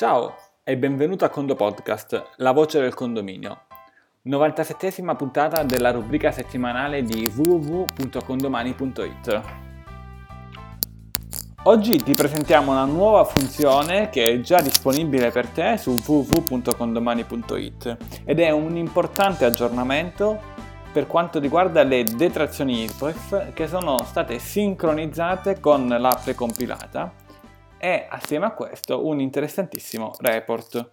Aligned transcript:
Ciao 0.00 0.32
e 0.64 0.78
benvenuto 0.78 1.26
a 1.26 1.28
Condo 1.28 1.54
Podcast, 1.54 2.30
la 2.36 2.52
voce 2.52 2.80
del 2.80 2.94
condominio. 2.94 3.64
97esima 4.24 5.14
puntata 5.14 5.62
della 5.62 5.90
rubrica 5.90 6.32
settimanale 6.32 7.02
di 7.02 7.26
www.condomani.it. 7.26 9.40
Oggi 11.64 11.98
ti 11.98 12.14
presentiamo 12.14 12.70
una 12.70 12.86
nuova 12.86 13.24
funzione 13.24 14.08
che 14.08 14.24
è 14.24 14.40
già 14.40 14.62
disponibile 14.62 15.30
per 15.30 15.48
te 15.48 15.76
su 15.76 16.00
www.condomani.it 16.02 17.96
ed 18.24 18.40
è 18.40 18.48
un 18.48 18.78
importante 18.78 19.44
aggiornamento 19.44 20.40
per 20.90 21.06
quanto 21.06 21.38
riguarda 21.38 21.82
le 21.82 22.04
detrazioni 22.04 22.84
IRPEF 22.84 23.52
che 23.52 23.68
sono 23.68 23.98
state 23.98 24.38
sincronizzate 24.38 25.60
con 25.60 25.88
la 25.88 26.18
precompilata 26.24 27.19
e 27.80 28.06
assieme 28.08 28.44
a 28.44 28.52
questo 28.52 29.06
un 29.06 29.20
interessantissimo 29.20 30.12
report. 30.20 30.90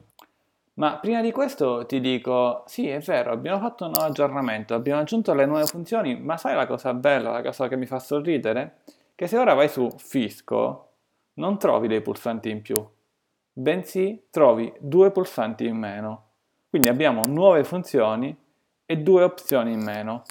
Ma 0.75 0.98
prima 0.99 1.21
di 1.21 1.31
questo 1.31 1.85
ti 1.85 1.99
dico, 1.99 2.63
sì 2.67 2.88
è 2.88 2.99
vero, 2.99 3.31
abbiamo 3.31 3.59
fatto 3.59 3.85
un 3.85 3.91
nuovo 3.91 4.07
aggiornamento, 4.07 4.73
abbiamo 4.73 5.02
aggiunto 5.02 5.34
le 5.34 5.45
nuove 5.45 5.66
funzioni, 5.66 6.17
ma 6.20 6.38
sai 6.38 6.55
la 6.55 6.67
cosa 6.67 6.94
bella, 6.94 7.31
la 7.31 7.41
cosa 7.41 7.67
che 7.67 7.75
mi 7.75 7.88
fa 7.88 7.99
sorridere? 7.99 8.77
Che 9.13 9.27
se 9.27 9.38
ora 9.38 9.53
vai 9.53 9.70
su 9.70 9.89
Fisco 9.97 10.91
non 11.34 11.58
trovi 11.58 11.88
dei 11.88 12.02
pulsanti 12.02 12.49
in 12.49 12.61
più, 12.61 12.88
bensì 13.52 14.27
trovi 14.30 14.72
due 14.80 15.11
pulsanti 15.11 15.66
in 15.66 15.77
meno. 15.77 16.25
Quindi 16.69 16.89
abbiamo 16.89 17.23
nuove 17.25 17.63
funzioni 17.63 18.35
e 18.85 18.97
due 18.97 19.23
opzioni 19.23 19.73
in 19.73 19.81
meno. 19.83 20.23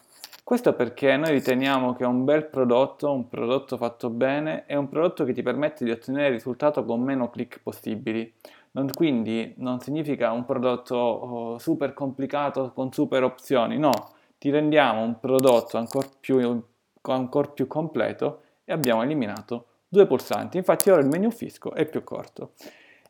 Questo 0.46 0.74
perché 0.74 1.16
noi 1.16 1.32
riteniamo 1.32 1.94
che 1.94 2.04
un 2.04 2.24
bel 2.24 2.44
prodotto, 2.44 3.10
un 3.10 3.26
prodotto 3.26 3.76
fatto 3.76 4.10
bene, 4.10 4.64
è 4.66 4.76
un 4.76 4.88
prodotto 4.88 5.24
che 5.24 5.32
ti 5.32 5.42
permette 5.42 5.84
di 5.84 5.90
ottenere 5.90 6.28
il 6.28 6.34
risultato 6.34 6.84
con 6.84 7.00
meno 7.00 7.30
click 7.30 7.58
possibili. 7.60 8.32
Non, 8.70 8.88
quindi 8.94 9.54
non 9.56 9.80
significa 9.80 10.30
un 10.30 10.44
prodotto 10.44 10.94
oh, 10.94 11.58
super 11.58 11.94
complicato 11.94 12.70
con 12.72 12.92
super 12.92 13.24
opzioni, 13.24 13.76
no, 13.76 13.90
ti 14.38 14.50
rendiamo 14.50 15.02
un 15.02 15.18
prodotto 15.18 15.78
ancora 15.78 16.06
più, 16.20 16.62
ancora 17.02 17.48
più 17.48 17.66
completo 17.66 18.42
e 18.64 18.72
abbiamo 18.72 19.02
eliminato 19.02 19.66
due 19.88 20.06
pulsanti. 20.06 20.58
Infatti 20.58 20.90
ora 20.90 21.00
il 21.00 21.08
menu 21.08 21.32
fisco 21.32 21.74
è 21.74 21.86
più 21.86 22.04
corto. 22.04 22.52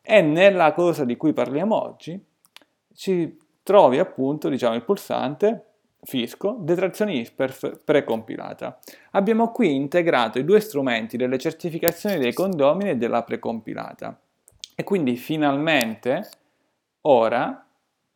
E 0.01 0.23
nella 0.23 0.73
cosa 0.73 1.05
di 1.05 1.15
cui 1.15 1.33
parliamo 1.33 1.79
oggi 1.79 2.19
ci 2.95 3.37
trovi 3.61 3.99
appunto 3.99 4.49
diciamo, 4.49 4.73
il 4.73 4.83
pulsante 4.83 5.66
fisco, 6.07 6.55
detrazione 6.57 7.15
ISPERF 7.15 7.81
precompilata. 7.83 8.79
Abbiamo 9.11 9.51
qui 9.51 9.75
integrato 9.75 10.39
i 10.39 10.45
due 10.45 10.61
strumenti 10.61 11.17
delle 11.17 11.37
certificazioni 11.37 12.17
dei 12.17 12.31
condomini 12.31 12.91
e 12.91 12.95
della 12.95 13.23
precompilata. 13.23 14.17
E 14.73 14.85
quindi 14.85 15.17
finalmente, 15.17 16.29
ora, 17.01 17.61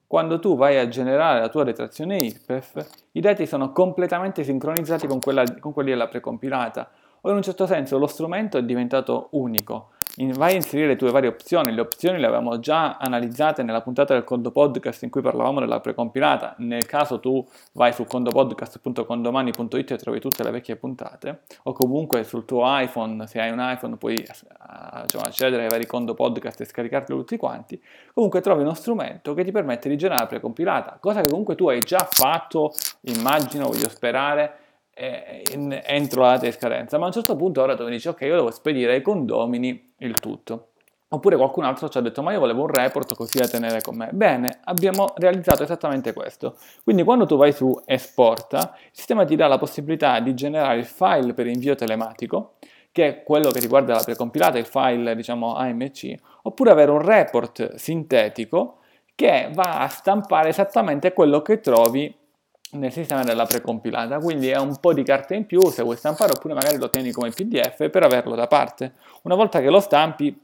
quando 0.07 0.39
tu 0.39 0.55
vai 0.55 0.77
a 0.77 0.87
generare 0.87 1.41
la 1.41 1.49
tua 1.49 1.65
detrazione 1.65 2.19
IRPEF, 2.19 3.09
i 3.11 3.19
dati 3.19 3.45
sono 3.45 3.73
completamente 3.73 4.45
sincronizzati 4.45 5.05
con, 5.05 5.19
quella, 5.19 5.43
con 5.59 5.73
quelli 5.73 5.89
della 5.89 6.07
precompilata. 6.07 6.89
O 7.19 7.29
in 7.29 7.35
un 7.35 7.41
certo 7.41 7.67
senso 7.67 7.97
lo 7.97 8.07
strumento 8.07 8.57
è 8.57 8.63
diventato 8.63 9.27
unico 9.31 9.89
vai 10.33 10.53
a 10.53 10.55
inserire 10.55 10.87
le 10.87 10.95
tue 10.95 11.09
varie 11.11 11.29
opzioni, 11.29 11.73
le 11.73 11.81
opzioni 11.81 12.19
le 12.19 12.25
avevamo 12.25 12.59
già 12.59 12.97
analizzate 12.97 13.63
nella 13.63 13.81
puntata 13.81 14.13
del 14.13 14.23
Condo 14.23 14.51
Podcast 14.51 15.03
in 15.03 15.09
cui 15.09 15.21
parlavamo 15.21 15.59
della 15.59 15.79
precompilata, 15.79 16.55
nel 16.59 16.85
caso 16.85 17.19
tu 17.19 17.45
vai 17.73 17.93
su 17.93 18.03
condopodcast.condomani.it 18.03 19.91
e 19.91 19.97
trovi 19.97 20.19
tutte 20.19 20.43
le 20.43 20.51
vecchie 20.51 20.75
puntate, 20.75 21.41
o 21.63 21.73
comunque 21.73 22.23
sul 22.23 22.45
tuo 22.45 22.63
iPhone, 22.65 23.25
se 23.27 23.39
hai 23.39 23.51
un 23.51 23.59
iPhone 23.61 23.97
puoi 23.97 24.15
diciamo, 24.15 25.23
accedere 25.23 25.63
ai 25.63 25.69
vari 25.69 25.85
Condo 25.85 26.13
Podcast 26.13 26.61
e 26.61 26.65
scaricarli 26.65 27.15
tutti 27.15 27.37
quanti, 27.37 27.81
comunque 28.13 28.41
trovi 28.41 28.61
uno 28.61 28.73
strumento 28.73 29.33
che 29.33 29.43
ti 29.43 29.51
permette 29.51 29.87
di 29.87 29.97
generare 29.97 30.23
la 30.23 30.29
precompilata, 30.29 30.97
cosa 30.99 31.21
che 31.21 31.29
comunque 31.29 31.55
tu 31.55 31.69
hai 31.69 31.79
già 31.79 32.07
fatto, 32.09 32.73
immagino, 33.01 33.67
voglio 33.67 33.89
sperare, 33.89 34.60
in, 35.53 35.79
entro 35.83 36.21
la 36.21 36.31
data 36.31 36.45
di 36.45 36.51
scadenza, 36.51 36.97
ma 36.97 37.05
a 37.05 37.07
un 37.07 37.13
certo 37.13 37.35
punto 37.35 37.61
ora 37.61 37.75
tu 37.75 37.83
mi 37.83 37.91
dici 37.91 38.07
ok, 38.07 38.21
io 38.21 38.35
devo 38.35 38.51
spedire 38.51 38.93
ai 38.93 39.01
condomini 39.01 39.93
il 39.99 40.19
tutto. 40.19 40.67
Oppure 41.13 41.35
qualcun 41.35 41.65
altro 41.65 41.89
ci 41.89 41.97
ha 41.97 42.01
detto 42.01 42.21
ma 42.21 42.31
io 42.31 42.39
volevo 42.39 42.61
un 42.61 42.69
report 42.69 43.15
così 43.15 43.37
da 43.37 43.47
tenere 43.47 43.81
con 43.81 43.97
me. 43.97 44.09
Bene, 44.13 44.61
abbiamo 44.63 45.13
realizzato 45.17 45.63
esattamente 45.63 46.13
questo. 46.13 46.57
Quindi 46.83 47.03
quando 47.03 47.25
tu 47.25 47.35
vai 47.35 47.51
su 47.51 47.77
esporta, 47.85 48.75
il 48.75 48.89
sistema 48.93 49.25
ti 49.25 49.35
dà 49.35 49.47
la 49.47 49.57
possibilità 49.57 50.21
di 50.21 50.33
generare 50.33 50.79
il 50.79 50.85
file 50.85 51.33
per 51.33 51.47
invio 51.47 51.75
telematico, 51.75 52.53
che 52.93 53.07
è 53.07 53.23
quello 53.23 53.51
che 53.51 53.59
riguarda 53.59 53.95
la 53.95 54.03
precompilata, 54.03 54.57
il 54.57 54.65
file 54.65 55.13
diciamo 55.15 55.55
AMC, 55.55 56.13
oppure 56.43 56.71
avere 56.71 56.91
un 56.91 57.01
report 57.01 57.75
sintetico 57.75 58.77
che 59.13 59.49
va 59.53 59.81
a 59.81 59.89
stampare 59.89 60.47
esattamente 60.47 61.11
quello 61.11 61.41
che 61.41 61.59
trovi 61.59 62.20
nel 62.71 62.91
sistema 62.91 63.23
della 63.23 63.45
precompilata, 63.45 64.19
quindi 64.19 64.49
è 64.49 64.57
un 64.57 64.77
po' 64.79 64.93
di 64.93 65.03
carta 65.03 65.35
in 65.35 65.45
più 65.45 65.61
se 65.69 65.83
vuoi 65.83 65.97
stampare 65.97 66.31
oppure 66.35 66.53
magari 66.53 66.77
lo 66.77 66.89
tieni 66.89 67.11
come 67.11 67.29
PDF 67.29 67.89
per 67.89 68.03
averlo 68.03 68.35
da 68.35 68.47
parte. 68.47 68.93
Una 69.23 69.35
volta 69.35 69.59
che 69.59 69.69
lo 69.69 69.79
stampi, 69.79 70.39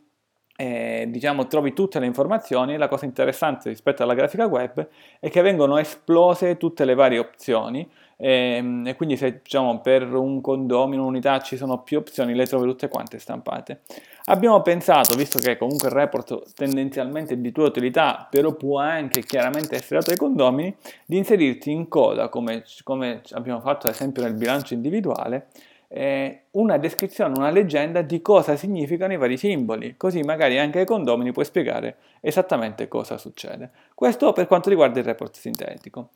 eh, 0.55 1.05
diciamo, 1.07 1.47
trovi 1.47 1.73
tutte 1.73 1.99
le 1.99 2.05
informazioni, 2.05 2.77
la 2.77 2.88
cosa 2.88 3.05
interessante 3.05 3.69
rispetto 3.69 4.03
alla 4.03 4.13
grafica 4.13 4.45
web 4.45 4.88
è 5.19 5.29
che 5.29 5.41
vengono 5.41 5.77
esplose 5.77 6.57
tutte 6.57 6.83
le 6.83 6.95
varie 6.95 7.19
opzioni 7.19 7.89
e, 8.17 8.55
ehm, 8.57 8.88
e 8.88 8.95
quindi 8.95 9.16
se 9.16 9.39
diciamo, 9.44 9.79
per 9.79 10.11
un 10.13 10.41
condomino, 10.41 11.03
un'unità 11.03 11.39
ci 11.39 11.55
sono 11.55 11.83
più 11.83 12.00
opzioni, 12.00 12.33
le 12.33 12.45
trovi 12.45 12.67
tutte 12.67 12.88
quante 12.89 13.19
stampate. 13.19 13.81
Abbiamo 14.25 14.61
pensato, 14.61 15.16
visto 15.16 15.39
che 15.39 15.55
comunque 15.55 15.88
il 15.88 15.94
report 15.94 16.53
tendenzialmente 16.53 17.35
è 17.35 17.38
di 17.38 17.51
tua 17.51 17.67
utilità, 17.67 18.27
però 18.29 18.53
può 18.56 18.79
anche 18.79 19.22
chiaramente 19.22 19.75
essere 19.75 20.00
dato 20.00 20.11
ai 20.11 20.17
condomini, 20.17 20.75
di 21.06 21.17
inserirti 21.17 21.72
in 21.72 21.88
coda, 21.88 22.27
come, 22.27 22.63
come 22.83 23.22
abbiamo 23.31 23.61
fatto 23.61 23.88
ad 23.88 23.94
esempio 23.94 24.23
nel 24.23 24.33
bilancio 24.33 24.73
individuale, 24.73 25.47
eh, 25.89 26.41
una 26.51 26.77
descrizione, 26.77 27.38
una 27.38 27.50
leggenda 27.50 28.01
di 28.01 28.22
cosa 28.22 28.57
significano 28.57 29.13
i 29.13 29.17
vari 29.17 29.38
simboli, 29.38 29.95
così 29.95 30.22
magari 30.22 30.59
anche 30.59 30.79
ai 30.79 30.85
condomini 30.85 31.31
puoi 31.31 31.45
spiegare 31.45 31.95
esattamente 32.19 32.89
cosa 32.89 33.17
succede. 33.17 33.69
Questo 33.95 34.33
per 34.33 34.47
quanto 34.47 34.67
riguarda 34.69 35.00
il 35.00 35.06
report 35.06 35.38
sintetico. 35.38 36.09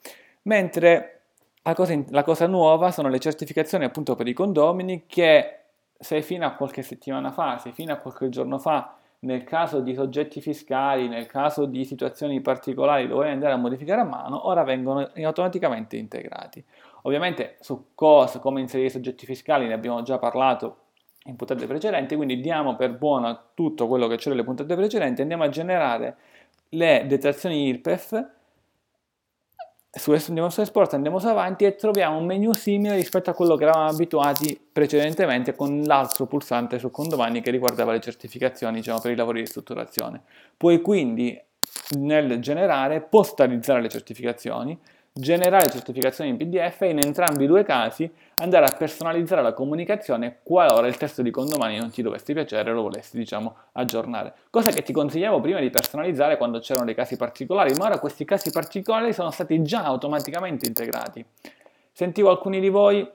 Mentre 0.43 1.20
la 1.63 1.73
cosa, 1.75 2.03
la 2.09 2.23
cosa 2.23 2.47
nuova 2.47 2.91
sono 2.91 3.09
le 3.09 3.19
certificazioni 3.19 3.83
appunto 3.83 4.15
per 4.15 4.27
i 4.27 4.33
condomini 4.33 5.05
che 5.05 5.57
se 5.97 6.21
fino 6.21 6.45
a 6.45 6.53
qualche 6.53 6.81
settimana 6.81 7.31
fa, 7.31 7.57
se 7.59 7.71
fino 7.71 7.93
a 7.93 7.97
qualche 7.97 8.29
giorno 8.29 8.57
fa, 8.57 8.95
nel 9.19 9.43
caso 9.43 9.81
di 9.81 9.93
soggetti 9.93 10.41
fiscali, 10.41 11.07
nel 11.07 11.27
caso 11.27 11.65
di 11.65 11.85
situazioni 11.85 12.41
particolari 12.41 13.07
dovevi 13.07 13.31
andare 13.31 13.53
a 13.53 13.57
modificare 13.57 14.01
a 14.01 14.05
mano, 14.05 14.47
ora 14.47 14.63
vengono 14.63 15.11
automaticamente 15.15 15.95
integrati. 15.97 16.63
Ovviamente 17.03 17.57
su 17.59 17.89
cosa, 17.93 18.39
come 18.39 18.61
inserire 18.61 18.87
i 18.87 18.91
soggetti 18.91 19.27
fiscali 19.27 19.67
ne 19.67 19.73
abbiamo 19.73 20.01
già 20.01 20.17
parlato 20.17 20.77
in 21.25 21.35
puntate 21.35 21.67
precedenti, 21.67 22.15
quindi 22.15 22.39
diamo 22.39 22.75
per 22.75 22.97
buono 22.97 23.49
tutto 23.53 23.87
quello 23.87 24.07
che 24.07 24.15
c'è 24.15 24.29
nelle 24.29 24.43
puntate 24.43 24.75
precedenti, 24.75 25.21
andiamo 25.21 25.43
a 25.43 25.49
generare 25.49 26.17
le 26.69 27.05
detrazioni 27.07 27.67
IRPEF 27.67 28.29
su 29.93 30.11
andiamo 30.11 30.49
su 30.49 30.61
Export, 30.61 30.93
andiamo 30.93 31.17
avanti 31.17 31.65
e 31.65 31.75
troviamo 31.75 32.17
un 32.17 32.25
menu 32.25 32.53
simile 32.53 32.95
rispetto 32.95 33.29
a 33.29 33.33
quello 33.33 33.55
che 33.55 33.63
eravamo 33.63 33.89
abituati 33.89 34.57
precedentemente 34.71 35.53
con 35.53 35.81
l'altro 35.81 36.27
pulsante 36.27 36.79
su 36.79 36.89
Condomani 36.89 37.41
che 37.41 37.51
riguardava 37.51 37.91
le 37.91 37.99
certificazioni 37.99 38.77
diciamo, 38.77 39.01
per 39.01 39.11
i 39.11 39.15
lavori 39.15 39.41
di 39.41 39.47
strutturazione. 39.47 40.21
Puoi 40.55 40.79
quindi 40.79 41.37
nel 41.97 42.39
generare 42.39 43.01
postalizzare 43.01 43.81
le 43.81 43.89
certificazioni 43.89 44.79
generare 45.13 45.69
certificazioni 45.69 46.29
in 46.29 46.37
PDF 46.37 46.81
e 46.81 46.89
in 46.89 46.99
entrambi 47.03 47.43
i 47.43 47.47
due 47.47 47.63
casi 47.63 48.09
andare 48.37 48.65
a 48.65 48.75
personalizzare 48.77 49.41
la 49.41 49.53
comunicazione 49.53 50.39
qualora 50.41 50.87
il 50.87 50.95
testo 50.95 51.21
di 51.21 51.31
condomani 51.31 51.77
non 51.77 51.91
ti 51.91 52.01
dovesse 52.01 52.33
piacere 52.33 52.69
e 52.69 52.73
lo 52.73 52.81
volessi, 52.83 53.17
diciamo, 53.17 53.55
aggiornare. 53.73 54.33
Cosa 54.49 54.71
che 54.71 54.83
ti 54.83 54.93
consigliavo 54.93 55.41
prima 55.41 55.59
di 55.59 55.69
personalizzare 55.69 56.37
quando 56.37 56.59
c'erano 56.59 56.85
dei 56.85 56.95
casi 56.95 57.17
particolari, 57.17 57.73
ma 57.75 57.85
ora 57.85 57.99
questi 57.99 58.23
casi 58.23 58.51
particolari 58.51 59.11
sono 59.11 59.31
stati 59.31 59.61
già 59.63 59.83
automaticamente 59.83 60.65
integrati. 60.67 61.23
Sentivo 61.91 62.29
alcuni 62.29 62.59
di 62.61 62.69
voi 62.69 63.07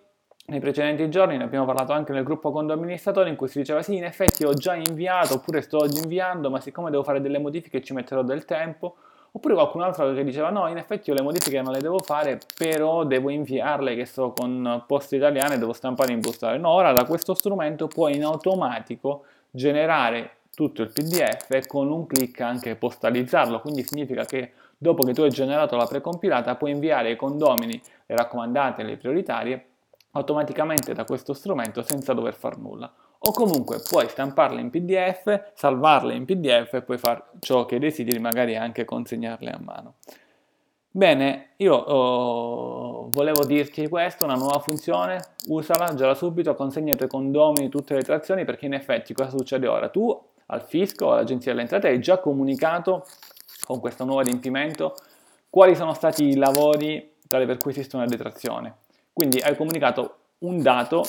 nei 0.48 0.60
precedenti 0.60 1.08
giorni, 1.10 1.36
ne 1.36 1.44
abbiamo 1.44 1.64
parlato 1.64 1.92
anche 1.92 2.12
nel 2.12 2.22
gruppo 2.22 2.52
condo 2.52 2.72
amministratori 2.72 3.30
in 3.30 3.36
cui 3.36 3.48
si 3.48 3.58
diceva 3.58 3.82
sì, 3.82 3.96
in 3.96 4.04
effetti 4.04 4.44
ho 4.44 4.52
già 4.52 4.74
inviato 4.74 5.34
oppure 5.34 5.60
sto 5.62 5.84
inviando, 5.84 6.50
ma 6.50 6.60
siccome 6.60 6.90
devo 6.90 7.02
fare 7.02 7.20
delle 7.20 7.38
modifiche 7.38 7.82
ci 7.82 7.94
metterò 7.94 8.22
del 8.22 8.44
tempo 8.44 8.96
Oppure 9.36 9.52
qualcun 9.52 9.82
altro 9.82 10.14
che 10.14 10.24
diceva 10.24 10.48
no, 10.48 10.66
in 10.68 10.78
effetti 10.78 11.10
io 11.10 11.14
le 11.14 11.20
modifiche 11.20 11.60
non 11.60 11.74
le 11.74 11.80
devo 11.80 11.98
fare, 11.98 12.40
però 12.56 13.04
devo 13.04 13.28
inviarle, 13.28 13.94
che 13.94 14.06
so, 14.06 14.32
con 14.32 14.82
poste 14.86 15.16
italiane, 15.16 15.58
devo 15.58 15.74
stampare 15.74 16.12
e 16.12 16.14
impostare. 16.14 16.56
No, 16.56 16.70
ora 16.70 16.92
da 16.94 17.04
questo 17.04 17.34
strumento 17.34 17.86
puoi 17.86 18.16
in 18.16 18.24
automatico 18.24 19.24
generare 19.50 20.36
tutto 20.54 20.80
il 20.80 20.90
PDF 20.90 21.50
e 21.50 21.66
con 21.66 21.90
un 21.90 22.06
clic 22.06 22.40
anche 22.40 22.76
postalizzarlo, 22.76 23.60
quindi 23.60 23.82
significa 23.82 24.24
che 24.24 24.52
dopo 24.78 25.04
che 25.04 25.12
tu 25.12 25.20
hai 25.20 25.28
generato 25.28 25.76
la 25.76 25.84
precompilata 25.84 26.54
puoi 26.54 26.70
inviare 26.70 27.10
ai 27.10 27.16
condomini 27.16 27.78
le 28.06 28.16
raccomandate, 28.16 28.84
le 28.84 28.96
prioritarie 28.96 29.66
automaticamente 30.12 30.94
da 30.94 31.04
questo 31.04 31.34
strumento 31.34 31.82
senza 31.82 32.14
dover 32.14 32.32
fare 32.32 32.56
nulla. 32.56 32.90
O 33.18 33.32
comunque 33.32 33.80
puoi 33.88 34.08
stamparle 34.08 34.60
in 34.60 34.70
PDF, 34.70 35.52
salvarle 35.54 36.14
in 36.14 36.24
PDF 36.24 36.74
e 36.74 36.82
poi 36.82 36.98
fare 36.98 37.24
ciò 37.40 37.64
che 37.64 37.78
desideri, 37.78 38.18
magari 38.18 38.56
anche 38.56 38.84
consegnarle 38.84 39.50
a 39.50 39.58
mano. 39.62 39.94
Bene, 40.90 41.50
io 41.56 41.74
oh, 41.74 43.08
volevo 43.10 43.44
dirti 43.44 43.86
questo, 43.88 44.24
una 44.24 44.34
nuova 44.34 44.60
funzione, 44.60 45.22
usala 45.48 45.94
già 45.94 46.14
subito, 46.14 46.54
consegna 46.54 46.92
ai 46.92 46.96
tuoi 46.96 47.10
condomini 47.10 47.68
tutte 47.68 47.94
le 47.94 48.02
trazioni 48.02 48.44
perché 48.46 48.64
in 48.64 48.72
effetti 48.72 49.12
cosa 49.12 49.30
succede 49.30 49.66
ora? 49.66 49.90
Tu 49.90 50.18
al 50.46 50.62
fisco, 50.62 51.12
all'agenzia 51.12 51.50
delle 51.50 51.64
entrate 51.64 51.88
hai 51.88 52.00
già 52.00 52.18
comunicato 52.18 53.04
con 53.66 53.80
questo 53.80 54.04
nuovo 54.04 54.20
adempimento 54.20 54.94
quali 55.50 55.74
sono 55.74 55.92
stati 55.92 56.28
i 56.28 56.36
lavori 56.36 57.14
tale 57.26 57.46
per 57.46 57.58
cui 57.58 57.72
esiste 57.72 57.96
una 57.96 58.06
detrazione. 58.06 58.76
Quindi 59.12 59.38
hai 59.38 59.56
comunicato 59.56 60.16
un 60.38 60.62
dato 60.62 61.04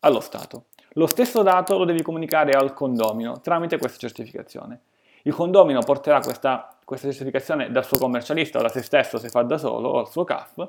allo 0.00 0.20
Stato. 0.20 0.66
Lo 0.94 1.06
stesso 1.06 1.42
dato 1.42 1.76
lo 1.76 1.84
devi 1.84 2.02
comunicare 2.02 2.52
al 2.52 2.72
condomino 2.72 3.40
tramite 3.40 3.78
questa 3.78 3.98
certificazione. 3.98 4.80
Il 5.22 5.34
condomino 5.34 5.80
porterà 5.80 6.20
questa, 6.20 6.76
questa 6.84 7.08
certificazione 7.08 7.70
dal 7.70 7.84
suo 7.84 7.98
commercialista 7.98 8.58
o 8.58 8.62
da 8.62 8.68
se 8.68 8.82
stesso 8.82 9.18
se 9.18 9.28
fa 9.28 9.42
da 9.42 9.58
solo 9.58 9.88
o 9.88 9.98
al 9.98 10.08
suo 10.08 10.24
CAF 10.24 10.68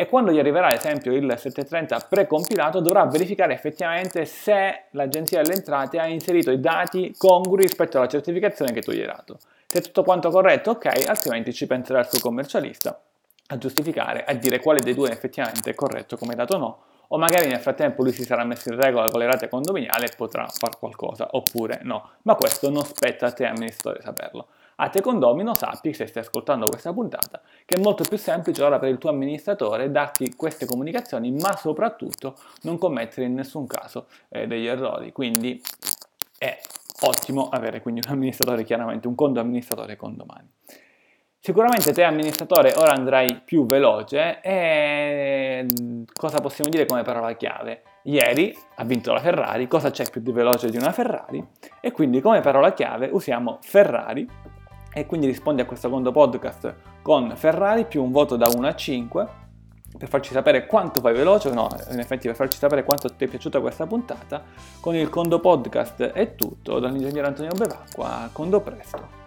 e 0.00 0.06
quando 0.06 0.32
gli 0.32 0.38
arriverà 0.38 0.68
ad 0.68 0.76
esempio 0.76 1.12
il 1.12 1.26
730 1.26 2.06
precompilato 2.08 2.80
dovrà 2.80 3.04
verificare 3.04 3.52
effettivamente 3.52 4.24
se 4.24 4.84
l'agenzia 4.92 5.42
delle 5.42 5.56
entrate 5.56 5.98
ha 5.98 6.06
inserito 6.06 6.50
i 6.50 6.58
dati 6.58 7.12
congrui 7.18 7.62
rispetto 7.62 7.98
alla 7.98 8.08
certificazione 8.08 8.72
che 8.72 8.80
tu 8.80 8.92
gli 8.92 9.00
hai 9.00 9.06
dato. 9.06 9.38
Se 9.66 9.78
è 9.78 9.82
tutto 9.82 10.02
quanto 10.02 10.30
corretto, 10.30 10.70
ok, 10.70 11.04
altrimenti 11.06 11.52
ci 11.52 11.66
penserà 11.66 12.00
il 12.00 12.08
suo 12.08 12.18
commercialista 12.20 12.98
a 13.48 13.58
giustificare, 13.58 14.24
a 14.24 14.32
dire 14.32 14.58
quale 14.60 14.80
dei 14.80 14.94
due 14.94 15.10
effettivamente 15.10 15.68
è 15.68 15.74
corretto 15.74 16.16
come 16.16 16.34
dato 16.34 16.54
o 16.54 16.58
no, 16.58 16.82
o 17.12 17.18
magari 17.18 17.48
nel 17.48 17.58
frattempo 17.58 18.02
lui 18.02 18.12
si 18.12 18.24
sarà 18.24 18.44
messo 18.44 18.72
in 18.72 18.80
regola 18.80 19.08
con 19.08 19.20
le 19.20 19.26
rate 19.26 19.48
condominiali 19.48 20.04
e 20.04 20.12
potrà 20.16 20.46
fare 20.48 20.76
qualcosa, 20.78 21.28
oppure 21.32 21.80
no. 21.82 22.10
Ma 22.22 22.34
questo 22.34 22.70
non 22.70 22.84
spetta 22.84 23.26
a 23.26 23.32
te 23.32 23.46
amministratore 23.46 24.02
saperlo. 24.02 24.46
A 24.76 24.88
te 24.88 25.02
condomino 25.02 25.52
sappi, 25.54 25.92
se 25.92 26.06
stai 26.06 26.22
ascoltando 26.22 26.66
questa 26.66 26.92
puntata, 26.92 27.42
che 27.66 27.74
è 27.74 27.80
molto 27.80 28.04
più 28.08 28.16
semplice 28.16 28.62
ora 28.62 28.78
per 28.78 28.88
il 28.88 28.98
tuo 28.98 29.10
amministratore 29.10 29.90
darti 29.90 30.34
queste 30.34 30.66
comunicazioni, 30.66 31.32
ma 31.32 31.54
soprattutto 31.56 32.36
non 32.62 32.78
commettere 32.78 33.26
in 33.26 33.34
nessun 33.34 33.66
caso 33.66 34.06
eh, 34.28 34.46
degli 34.46 34.66
errori. 34.66 35.12
Quindi 35.12 35.60
è 36.38 36.58
ottimo 37.02 37.48
avere 37.48 37.82
quindi 37.82 38.00
un 38.06 38.12
amministratore, 38.12 38.64
chiaramente 38.64 39.08
un 39.08 39.14
conto 39.14 39.40
amministratore 39.40 39.96
condomani. 39.96 40.48
Sicuramente 41.42 41.94
te 41.94 42.02
amministratore 42.04 42.74
ora 42.76 42.92
andrai 42.92 43.40
più 43.42 43.64
veloce 43.64 44.42
e 44.42 45.66
cosa 46.12 46.38
possiamo 46.40 46.68
dire 46.68 46.84
come 46.84 47.00
parola 47.00 47.32
chiave? 47.32 47.80
Ieri 48.02 48.54
ha 48.76 48.84
vinto 48.84 49.10
la 49.14 49.20
Ferrari, 49.20 49.66
cosa 49.66 49.90
c'è 49.90 50.04
più 50.10 50.20
di 50.20 50.32
veloce 50.32 50.68
di 50.68 50.76
una 50.76 50.92
Ferrari? 50.92 51.42
E 51.80 51.92
quindi 51.92 52.20
come 52.20 52.42
parola 52.42 52.74
chiave 52.74 53.08
usiamo 53.10 53.56
Ferrari 53.62 54.28
e 54.92 55.06
quindi 55.06 55.26
rispondi 55.26 55.62
a 55.62 55.64
questo 55.64 55.86
secondo 55.86 56.12
podcast 56.12 56.74
con 57.00 57.34
Ferrari 57.34 57.86
più 57.86 58.04
un 58.04 58.12
voto 58.12 58.36
da 58.36 58.46
1 58.54 58.66
a 58.66 58.74
5 58.74 59.28
per 59.96 60.08
farci 60.10 60.32
sapere 60.32 60.66
quanto 60.66 61.00
vai 61.00 61.14
veloce, 61.14 61.50
no, 61.54 61.70
in 61.90 62.00
effetti 62.00 62.26
per 62.26 62.36
farci 62.36 62.58
sapere 62.58 62.84
quanto 62.84 63.08
ti 63.14 63.24
è 63.24 63.28
piaciuta 63.28 63.60
questa 63.60 63.86
puntata. 63.86 64.42
Con 64.78 64.94
il 64.94 65.08
Condo 65.08 65.40
Podcast 65.40 66.02
è 66.02 66.34
tutto, 66.34 66.78
dall'ingegnere 66.78 67.28
Antonio 67.28 67.52
Bevacqua, 67.56 68.28
Condo 68.30 68.60
Presto. 68.60 69.19